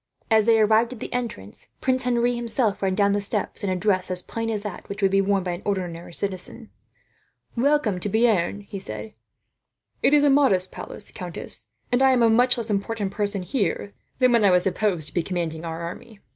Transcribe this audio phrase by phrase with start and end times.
[0.31, 3.75] As they arrived at the entrance, Prince Henri himself ran down the steps, in a
[3.75, 6.71] dress as plain as that which would be worn by an ordinary citizen.
[7.55, 9.13] "Welcome to Bearn," he said.
[10.01, 13.93] "It is a modest palace, countess; and I am a much less important person, here,
[14.17, 16.19] than when I was supposed to be commanding our army."